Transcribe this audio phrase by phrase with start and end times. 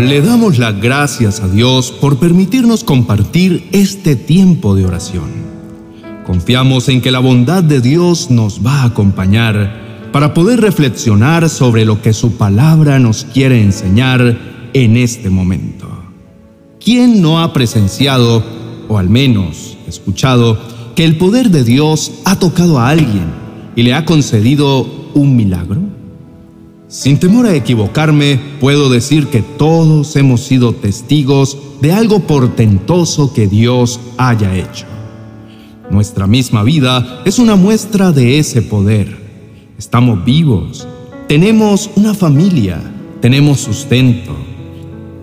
[0.00, 5.28] Le damos las gracias a Dios por permitirnos compartir este tiempo de oración.
[6.24, 11.84] Confiamos en que la bondad de Dios nos va a acompañar para poder reflexionar sobre
[11.84, 14.38] lo que su palabra nos quiere enseñar
[14.72, 15.86] en este momento.
[16.82, 18.42] ¿Quién no ha presenciado,
[18.88, 20.58] o al menos escuchado,
[20.96, 23.26] que el poder de Dios ha tocado a alguien
[23.76, 25.89] y le ha concedido un milagro?
[26.90, 33.46] Sin temor a equivocarme, puedo decir que todos hemos sido testigos de algo portentoso que
[33.46, 34.86] Dios haya hecho.
[35.88, 39.16] Nuestra misma vida es una muestra de ese poder.
[39.78, 40.88] Estamos vivos,
[41.28, 42.82] tenemos una familia,
[43.20, 44.34] tenemos sustento.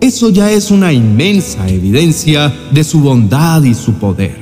[0.00, 4.34] Eso ya es una inmensa evidencia de su bondad y su poder.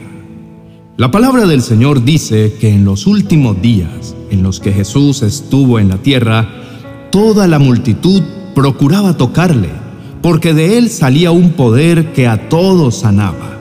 [0.96, 5.80] La palabra del Señor dice que en los últimos días en los que Jesús estuvo
[5.80, 6.67] en la tierra,
[7.10, 8.22] Toda la multitud
[8.54, 9.70] procuraba tocarle,
[10.20, 13.58] porque de él salía un poder que a todos sanaba.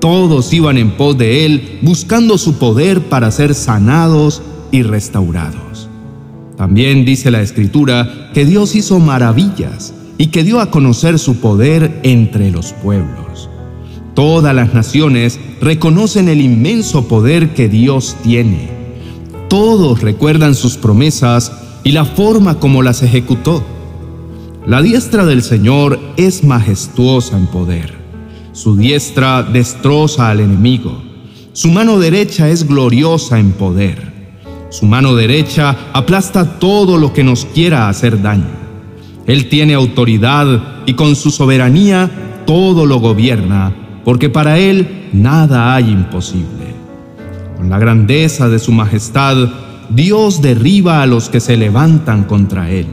[0.00, 5.88] Todos iban en pos de él buscando su poder para ser sanados y restaurados.
[6.56, 12.00] También dice la escritura que Dios hizo maravillas y que dio a conocer su poder
[12.02, 13.50] entre los pueblos.
[14.14, 18.70] Todas las naciones reconocen el inmenso poder que Dios tiene.
[19.48, 21.52] Todos recuerdan sus promesas
[21.84, 23.62] y la forma como las ejecutó.
[24.66, 27.94] La diestra del Señor es majestuosa en poder.
[28.52, 31.02] Su diestra destroza al enemigo.
[31.52, 34.14] Su mano derecha es gloriosa en poder.
[34.70, 38.64] Su mano derecha aplasta todo lo que nos quiera hacer daño.
[39.26, 42.10] Él tiene autoridad y con su soberanía
[42.46, 43.72] todo lo gobierna,
[44.04, 46.74] porque para Él nada hay imposible.
[47.56, 49.48] Con la grandeza de su majestad,
[49.90, 52.86] Dios derriba a los que se levantan contra Él.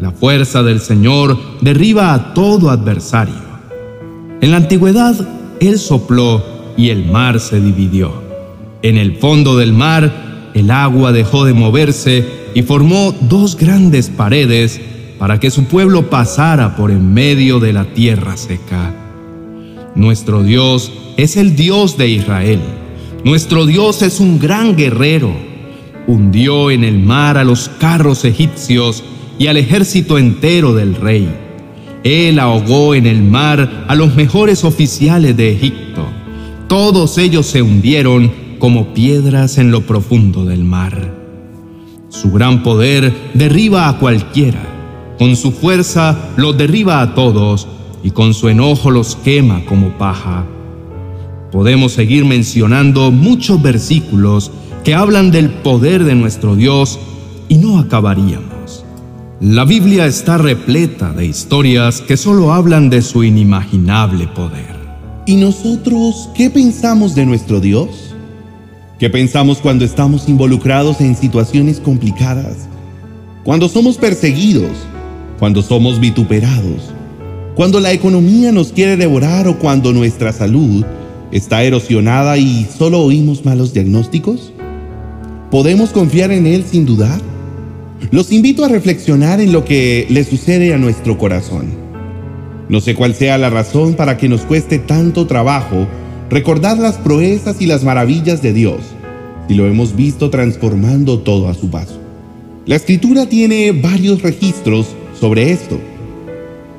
[0.00, 3.34] La fuerza del Señor derriba a todo adversario.
[4.40, 5.14] En la antigüedad,
[5.60, 6.42] Él sopló
[6.76, 8.12] y el mar se dividió.
[8.82, 14.80] En el fondo del mar, el agua dejó de moverse y formó dos grandes paredes
[15.18, 18.94] para que su pueblo pasara por en medio de la tierra seca.
[19.96, 22.60] Nuestro Dios es el Dios de Israel.
[23.24, 25.47] Nuestro Dios es un gran guerrero
[26.08, 29.04] hundió en el mar a los carros egipcios
[29.38, 31.28] y al ejército entero del rey.
[32.02, 36.06] Él ahogó en el mar a los mejores oficiales de Egipto.
[36.66, 41.14] Todos ellos se hundieron como piedras en lo profundo del mar.
[42.08, 44.64] Su gran poder derriba a cualquiera.
[45.18, 47.68] Con su fuerza los derriba a todos
[48.02, 50.46] y con su enojo los quema como paja.
[51.52, 54.50] Podemos seguir mencionando muchos versículos
[54.84, 56.98] que hablan del poder de nuestro Dios
[57.48, 58.84] y no acabaríamos.
[59.40, 64.76] La Biblia está repleta de historias que solo hablan de su inimaginable poder.
[65.26, 68.14] ¿Y nosotros qué pensamos de nuestro Dios?
[68.98, 72.68] ¿Qué pensamos cuando estamos involucrados en situaciones complicadas?
[73.44, 74.72] Cuando somos perseguidos,
[75.38, 76.92] cuando somos vituperados,
[77.54, 80.84] cuando la economía nos quiere devorar o cuando nuestra salud
[81.30, 84.52] está erosionada y solo oímos malos diagnósticos?
[85.50, 87.18] ¿Podemos confiar en Él sin dudar?
[88.10, 91.68] Los invito a reflexionar en lo que le sucede a nuestro corazón.
[92.68, 95.88] No sé cuál sea la razón para que nos cueste tanto trabajo
[96.28, 98.80] recordar las proezas y las maravillas de Dios,
[99.48, 101.98] si lo hemos visto transformando todo a su paso.
[102.66, 104.88] La escritura tiene varios registros
[105.18, 105.80] sobre esto.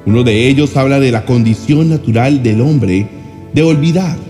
[0.06, 3.08] Uno de ellos habla de la condición natural del hombre
[3.52, 4.29] de olvidar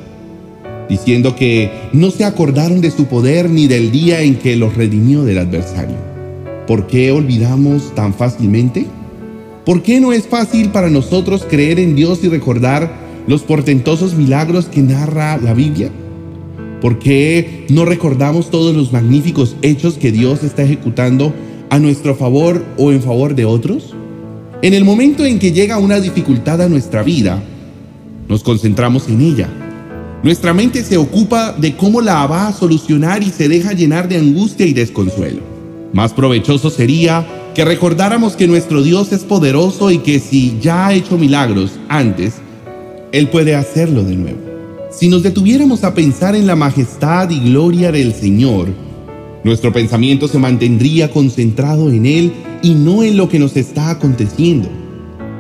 [0.89, 5.23] diciendo que no se acordaron de su poder ni del día en que los redimió
[5.23, 5.95] del adversario.
[6.67, 8.87] ¿Por qué olvidamos tan fácilmente?
[9.65, 12.91] ¿Por qué no es fácil para nosotros creer en Dios y recordar
[13.27, 15.91] los portentosos milagros que narra la Biblia?
[16.81, 21.33] ¿Por qué no recordamos todos los magníficos hechos que Dios está ejecutando
[21.69, 23.95] a nuestro favor o en favor de otros?
[24.61, 27.43] En el momento en que llega una dificultad a nuestra vida,
[28.27, 29.49] nos concentramos en ella
[30.21, 34.17] nuestra mente se ocupa de cómo la va a solucionar y se deja llenar de
[34.17, 35.41] angustia y desconsuelo.
[35.93, 37.25] Más provechoso sería
[37.55, 42.33] que recordáramos que nuestro Dios es poderoso y que si ya ha hecho milagros antes,
[43.13, 44.39] Él puede hacerlo de nuevo.
[44.91, 48.67] Si nos detuviéramos a pensar en la majestad y gloria del Señor,
[49.43, 54.67] nuestro pensamiento se mantendría concentrado en Él y no en lo que nos está aconteciendo.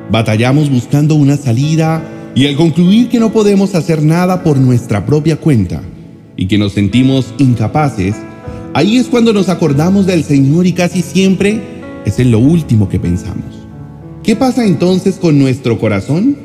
[0.09, 2.01] Batallamos buscando una salida
[2.35, 5.81] y al concluir que no podemos hacer nada por nuestra propia cuenta
[6.37, 8.15] y que nos sentimos incapaces,
[8.73, 11.61] ahí es cuando nos acordamos del Señor y casi siempre
[12.05, 13.67] es en lo último que pensamos.
[14.23, 16.37] ¿Qué pasa entonces con nuestro corazón?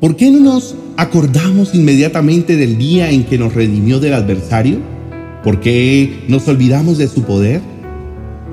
[0.00, 4.78] ¿Por qué no nos acordamos inmediatamente del día en que nos redimió del adversario?
[5.42, 7.62] ¿Por qué nos olvidamos de su poder?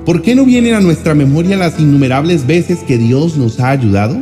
[0.06, 4.16] ¿Por qué no vienen a nuestra memoria las innumerables veces que Dios nos ha ayudado?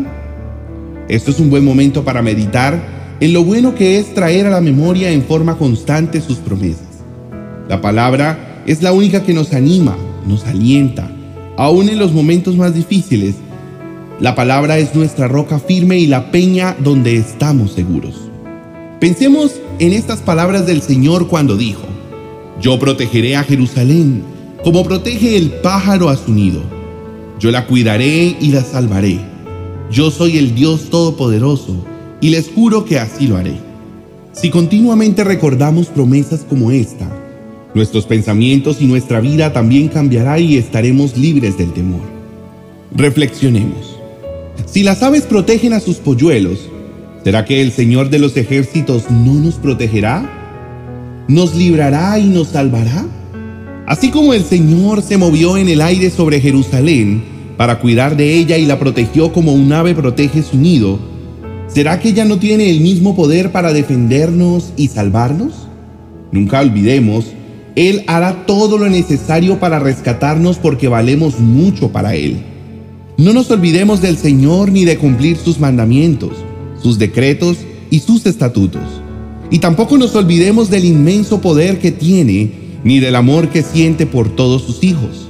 [1.10, 2.80] Esto es un buen momento para meditar
[3.18, 6.86] en lo bueno que es traer a la memoria en forma constante sus promesas.
[7.68, 11.10] La palabra es la única que nos anima, nos alienta,
[11.56, 13.34] aún en los momentos más difíciles.
[14.20, 18.14] La palabra es nuestra roca firme y la peña donde estamos seguros.
[19.00, 21.88] Pensemos en estas palabras del Señor cuando dijo,
[22.60, 24.22] Yo protegeré a Jerusalén
[24.62, 26.60] como protege el pájaro a su nido.
[27.40, 29.29] Yo la cuidaré y la salvaré
[29.90, 31.84] yo soy el Dios Todopoderoso
[32.20, 33.54] y les juro que así lo haré.
[34.32, 37.10] Si continuamente recordamos promesas como esta,
[37.74, 42.02] nuestros pensamientos y nuestra vida también cambiará y estaremos libres del temor.
[42.94, 43.96] Reflexionemos.
[44.66, 46.68] Si las aves protegen a sus polluelos,
[47.24, 51.24] ¿será que el Señor de los ejércitos no nos protegerá?
[51.26, 53.06] ¿Nos librará y nos salvará?
[53.86, 58.56] Así como el Señor se movió en el aire sobre Jerusalén, para cuidar de ella
[58.56, 60.98] y la protegió como un ave protege su nido,
[61.68, 65.68] ¿será que ella no tiene el mismo poder para defendernos y salvarnos?
[66.32, 67.26] Nunca olvidemos,
[67.76, 72.38] Él hará todo lo necesario para rescatarnos porque valemos mucho para Él.
[73.18, 76.32] No nos olvidemos del Señor ni de cumplir sus mandamientos,
[76.82, 77.58] sus decretos
[77.90, 79.02] y sus estatutos.
[79.50, 82.52] Y tampoco nos olvidemos del inmenso poder que tiene
[82.84, 85.28] ni del amor que siente por todos sus hijos.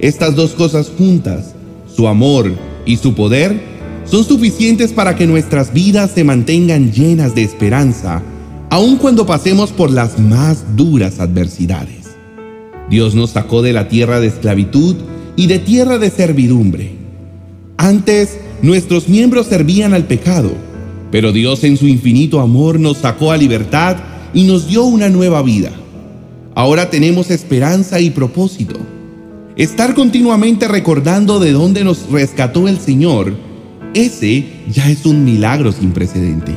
[0.00, 1.54] Estas dos cosas juntas
[2.00, 2.50] su amor
[2.86, 3.60] y su poder
[4.06, 8.22] son suficientes para que nuestras vidas se mantengan llenas de esperanza,
[8.70, 12.06] aun cuando pasemos por las más duras adversidades.
[12.88, 14.96] Dios nos sacó de la tierra de esclavitud
[15.36, 16.92] y de tierra de servidumbre.
[17.76, 20.52] Antes, nuestros miembros servían al pecado,
[21.10, 23.98] pero Dios en su infinito amor nos sacó a libertad
[24.32, 25.70] y nos dio una nueva vida.
[26.54, 28.80] Ahora tenemos esperanza y propósito
[29.60, 33.34] Estar continuamente recordando de dónde nos rescató el Señor,
[33.92, 36.54] ese ya es un milagro sin precedente.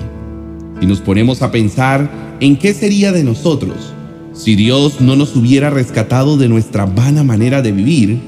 [0.80, 3.94] Si nos ponemos a pensar en qué sería de nosotros
[4.32, 8.22] si Dios no nos hubiera rescatado de nuestra vana manera de vivir,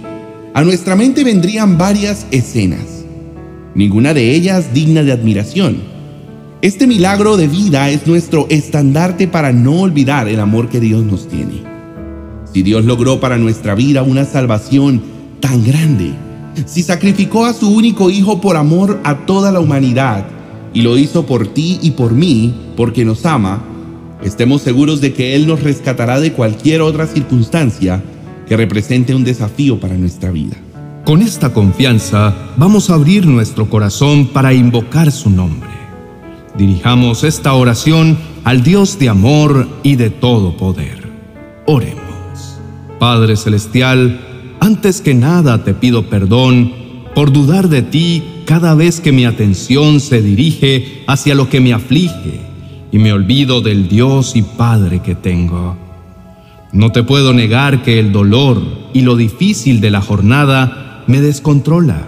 [0.54, 3.06] a nuestra mente vendrían varias escenas,
[3.75, 5.77] ninguna de ellas digna de admiración.
[6.62, 11.30] Este milagro de vida es nuestro estandarte para no olvidar el amor que Dios nos
[11.30, 11.75] tiene.
[12.56, 15.02] Si Dios logró para nuestra vida una salvación
[15.42, 16.13] tan grande,
[16.66, 20.25] si sacrificó a su único Hijo por amor a toda la humanidad
[20.74, 23.62] y lo hizo por ti y por mí, porque nos ama,
[24.24, 28.02] estemos seguros de que Él nos rescatará de cualquier otra circunstancia
[28.48, 30.56] que represente un desafío para nuestra vida.
[31.04, 35.72] Con esta confianza vamos a abrir nuestro corazón para invocar su nombre.
[36.58, 41.04] Dirijamos esta oración al Dios de amor y de todo poder.
[41.66, 42.05] Oremos.
[43.00, 44.20] Padre Celestial,
[44.60, 46.74] antes que nada te pido perdón
[47.14, 51.74] por dudar de ti cada vez que mi atención se dirige hacia lo que me
[51.74, 52.40] aflige
[52.92, 55.78] y me olvido del Dios y Padre que tengo.
[56.72, 58.62] No te puedo negar que el dolor
[58.94, 62.08] y lo difícil de la jornada me descontrola,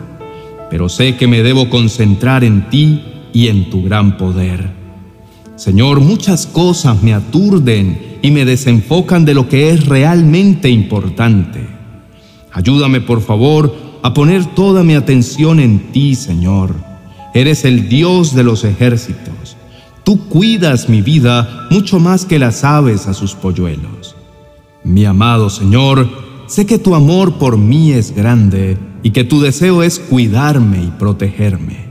[0.70, 3.02] pero sé que me debo concentrar en ti
[3.34, 4.77] y en tu gran poder.
[5.58, 11.68] Señor, muchas cosas me aturden y me desenfocan de lo que es realmente importante.
[12.54, 16.76] Ayúdame, por favor, a poner toda mi atención en ti, Señor.
[17.34, 19.58] Eres el Dios de los ejércitos.
[20.04, 24.16] Tú cuidas mi vida mucho más que las aves a sus polluelos.
[24.84, 26.08] Mi amado Señor,
[26.46, 30.94] sé que tu amor por mí es grande y que tu deseo es cuidarme y
[31.00, 31.87] protegerme.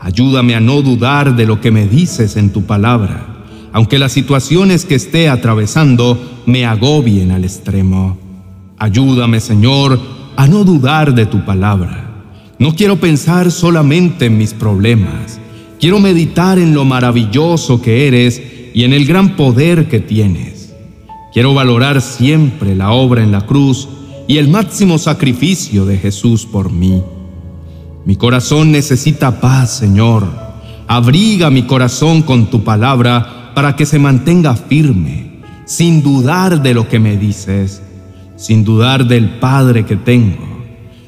[0.00, 3.30] Ayúdame a no dudar de lo que me dices en tu palabra
[3.72, 8.18] aunque las situaciones que esté atravesando me agobien al extremo.
[8.78, 10.00] Ayúdame, Señor,
[10.36, 12.06] a no dudar de tu palabra.
[12.58, 15.40] No quiero pensar solamente en mis problemas.
[15.78, 18.42] Quiero meditar en lo maravilloso que eres
[18.74, 20.74] y en el gran poder que tienes.
[21.32, 23.88] Quiero valorar siempre la obra en la cruz
[24.26, 27.02] y el máximo sacrificio de Jesús por mí.
[28.04, 30.26] Mi corazón necesita paz, Señor.
[30.86, 36.88] Abriga mi corazón con tu palabra para que se mantenga firme, sin dudar de lo
[36.88, 37.82] que me dices,
[38.36, 40.48] sin dudar del Padre que tengo.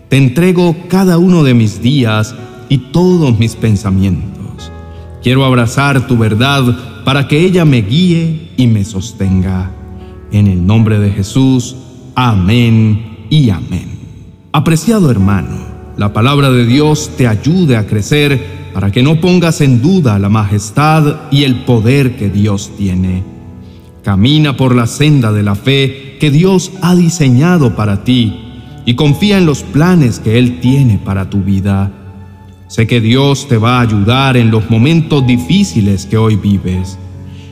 [0.08, 2.34] Te entrego cada uno de mis días
[2.68, 4.70] y todos mis pensamientos.
[5.22, 6.62] Quiero abrazar tu verdad
[7.04, 9.70] para que ella me guíe y me sostenga.
[10.30, 11.76] En el nombre de Jesús,
[12.14, 13.99] amén y amén.
[14.52, 19.82] Apreciado hermano, la palabra de Dios te ayude a crecer para que no pongas en
[19.82, 23.22] duda la majestad y el poder que Dios tiene.
[24.02, 28.38] Camina por la senda de la fe que Dios ha diseñado para ti
[28.87, 31.92] y confía en los planes que Él tiene para tu vida.
[32.68, 36.99] Sé que Dios te va a ayudar en los momentos difíciles que hoy vives.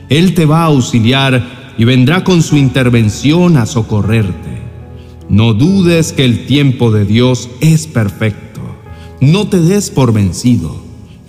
[0.09, 4.60] Él te va a auxiliar y vendrá con su intervención a socorrerte.
[5.31, 8.59] No dudes que el tiempo de Dios es perfecto.
[9.21, 10.75] No te des por vencido.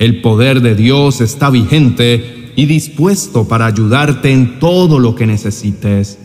[0.01, 6.19] El poder de Dios está vigente y dispuesto para ayudarte en todo lo que necesites.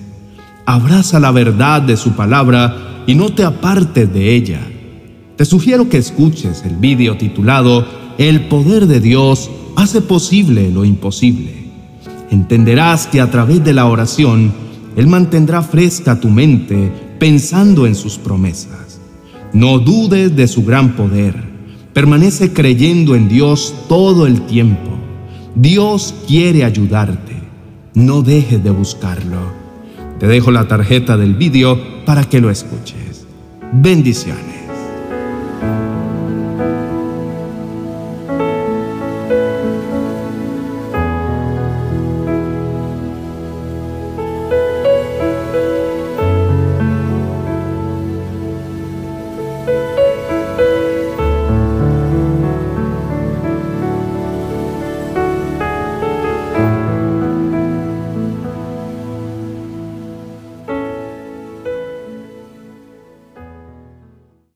[0.65, 4.61] Abraza la verdad de su palabra y no te apartes de ella.
[5.35, 7.85] Te sugiero que escuches el vídeo titulado
[8.17, 11.53] El poder de Dios hace posible lo imposible.
[12.31, 14.51] Entenderás que a través de la oración,
[14.95, 18.99] Él mantendrá fresca tu mente pensando en sus promesas.
[19.53, 21.35] No dudes de su gran poder.
[21.93, 24.91] Permanece creyendo en Dios todo el tiempo.
[25.55, 27.33] Dios quiere ayudarte.
[27.93, 29.51] No dejes de buscarlo.
[30.19, 33.25] Te dejo la tarjeta del vídeo para que lo escuches.
[33.71, 34.56] Bendiciones.